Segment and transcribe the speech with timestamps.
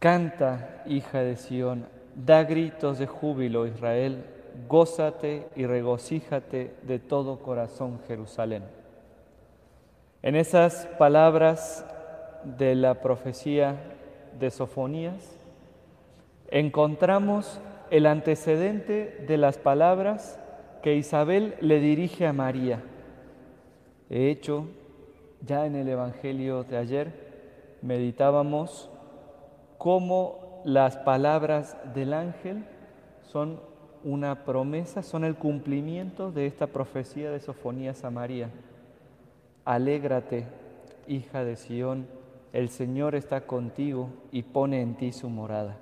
[0.00, 4.24] Canta, hija de Sión, da gritos de júbilo, Israel,
[4.66, 8.62] gózate y regocíjate de todo corazón, Jerusalén.
[10.22, 11.84] En esas palabras
[12.44, 13.76] de la profecía
[14.38, 15.36] de Sofonías,
[16.48, 17.60] encontramos
[17.90, 20.40] el antecedente de las palabras
[20.82, 22.82] que Isabel le dirige a María.
[24.08, 24.64] De hecho,
[25.46, 27.12] ya en el Evangelio de ayer
[27.82, 28.88] meditábamos
[29.80, 32.66] cómo las palabras del ángel
[33.22, 33.58] son
[34.04, 38.50] una promesa, son el cumplimiento de esta profecía de Sofonías a María.
[39.64, 40.44] Alégrate,
[41.08, 42.06] hija de Sión,
[42.52, 45.78] el Señor está contigo y pone en ti su morada.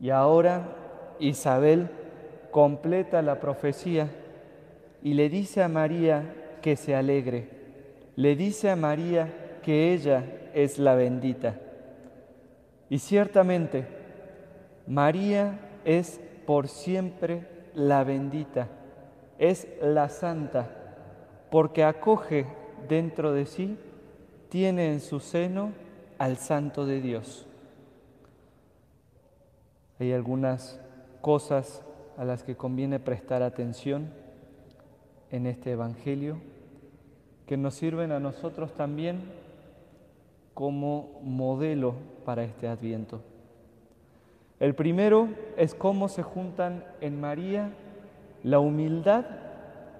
[0.00, 0.74] Y ahora
[1.18, 1.90] Isabel
[2.50, 4.08] completa la profecía
[5.02, 7.50] y le dice a María que se alegre,
[8.16, 11.60] le dice a María que ella es la bendita.
[12.90, 13.86] Y ciertamente,
[14.86, 18.66] María es por siempre la bendita,
[19.38, 20.68] es la santa,
[21.50, 22.46] porque acoge
[22.88, 23.78] dentro de sí,
[24.48, 25.72] tiene en su seno
[26.18, 27.46] al Santo de Dios.
[30.00, 30.80] Hay algunas
[31.20, 31.84] cosas
[32.18, 34.10] a las que conviene prestar atención
[35.30, 36.40] en este Evangelio
[37.46, 39.22] que nos sirven a nosotros también
[40.54, 43.20] como modelo para este adviento.
[44.58, 47.70] El primero es cómo se juntan en María
[48.42, 49.24] la humildad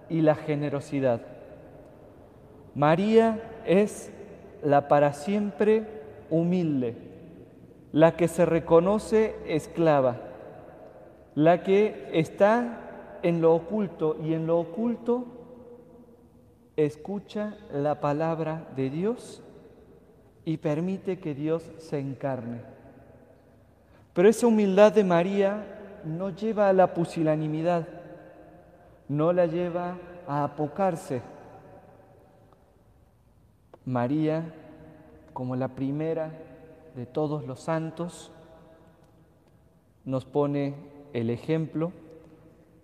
[0.08, 1.22] y la generosidad.
[2.74, 4.12] María es
[4.62, 5.86] la para siempre
[6.28, 6.96] humilde,
[7.92, 10.18] la que se reconoce esclava,
[11.34, 15.24] la que está en lo oculto y en lo oculto
[16.76, 19.42] escucha la palabra de Dios
[20.44, 22.60] y permite que Dios se encarne.
[24.12, 27.86] Pero esa humildad de María no lleva a la pusilanimidad,
[29.08, 31.22] no la lleva a apocarse,
[33.84, 34.54] María,
[35.32, 36.30] como la primera
[36.94, 38.30] de todos los santos,
[40.04, 40.74] nos pone
[41.12, 41.92] el ejemplo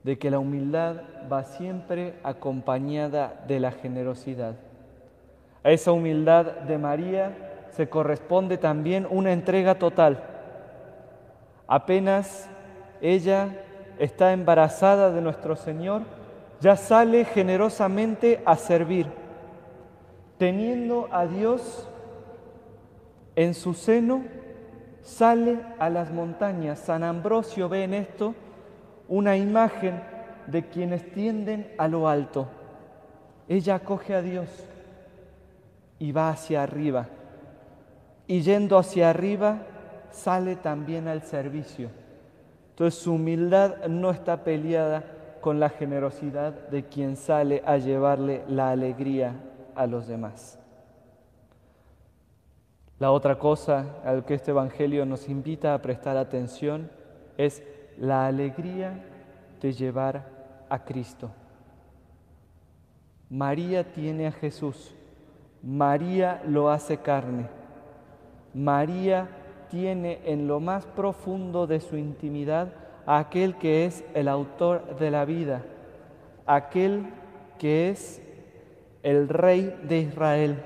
[0.04, 4.56] de que la humildad va siempre acompañada de la generosidad.
[5.66, 10.22] A esa humildad de María se corresponde también una entrega total.
[11.66, 12.49] Apenas
[13.00, 13.65] ella
[13.99, 16.03] está embarazada de nuestro Señor,
[16.60, 19.09] ya sale generosamente a servir
[20.38, 21.88] teniendo a Dios
[23.34, 24.22] en su seno,
[25.03, 26.78] sale a las montañas.
[26.78, 28.37] San Ambrosio ve en esto
[29.09, 30.00] una imagen
[30.47, 32.47] de quienes tienden a lo alto.
[33.49, 34.47] Ella acoge a Dios
[35.98, 37.08] y va hacia arriba.
[38.26, 39.62] Y yendo hacia arriba,
[40.10, 41.90] sale también al servicio.
[42.70, 45.04] Entonces su humildad no está peleada
[45.40, 49.34] con la generosidad de quien sale a llevarle la alegría
[49.74, 50.58] a los demás.
[52.98, 56.90] La otra cosa al que este Evangelio nos invita a prestar atención
[57.36, 57.62] es
[57.98, 59.04] la alegría
[59.60, 60.24] de llevar
[60.68, 61.30] a Cristo.
[63.28, 64.94] María tiene a Jesús,
[65.66, 67.49] María lo hace carne,
[68.54, 69.28] María
[69.69, 72.72] tiene en lo más profundo de su intimidad
[73.04, 75.65] a aquel que es el autor de la vida,
[76.47, 77.06] aquel
[77.59, 78.22] que es
[79.03, 80.62] el Rey de Israel,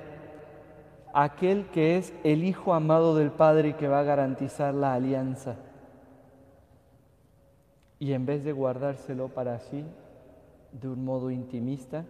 [1.14, 5.56] aquel que es el Hijo amado del Padre y que va a garantizar la alianza.
[7.98, 9.82] Y en vez de guardárselo para sí
[10.72, 12.04] de un modo intimista,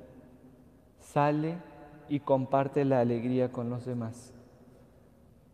[0.98, 1.69] sale
[2.10, 4.34] y comparte la alegría con los demás.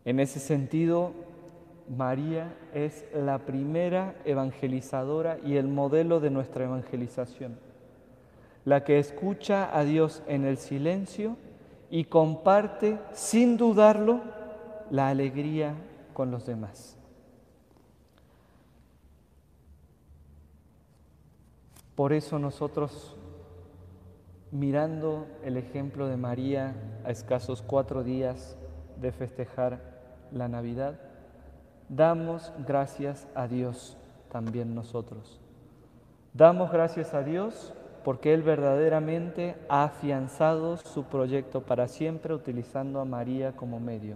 [0.03, 1.13] En ese sentido,
[1.87, 7.65] María es la primera evangelizadora y el modelo de nuestra evangelización
[8.67, 11.37] la que escucha a Dios en el silencio
[11.89, 14.19] y comparte sin dudarlo
[14.89, 15.73] la alegría
[16.13, 16.97] con los demás.
[21.95, 23.15] Por eso nosotros,
[24.51, 28.57] mirando el ejemplo de María a escasos cuatro días
[28.99, 29.79] de festejar
[30.31, 30.99] la Navidad,
[31.89, 33.97] damos gracias a Dios
[34.29, 35.39] también nosotros.
[36.33, 37.73] Damos gracias a Dios
[38.03, 44.15] porque Él verdaderamente ha afianzado su proyecto para siempre utilizando a María como medio.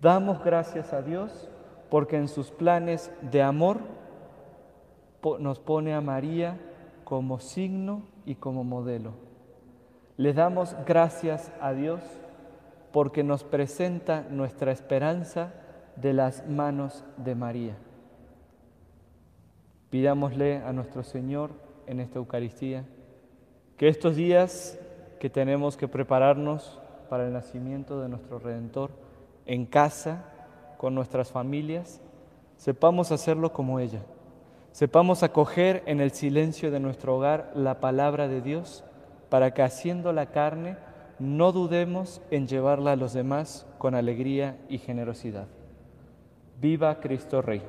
[0.00, 1.48] Damos gracias a Dios
[1.90, 3.78] porque en sus planes de amor
[5.40, 6.58] nos pone a María
[7.04, 9.12] como signo y como modelo.
[10.18, 12.02] Le damos gracias a Dios
[12.92, 15.54] porque nos presenta nuestra esperanza
[15.96, 17.76] de las manos de María.
[19.88, 21.52] Pidámosle a nuestro Señor
[21.86, 22.84] en esta Eucaristía
[23.78, 24.78] que estos días
[25.20, 26.78] que tenemos que prepararnos
[27.08, 28.90] para el nacimiento de nuestro Redentor
[29.46, 30.26] en casa,
[30.76, 32.02] con nuestras familias,
[32.58, 34.02] sepamos hacerlo como ella.
[34.72, 38.84] Sepamos acoger en el silencio de nuestro hogar la palabra de Dios
[39.28, 40.76] para que haciendo la carne
[41.18, 45.46] no dudemos en llevarla a los demás con alegría y generosidad.
[46.60, 47.62] Viva Cristo Rey.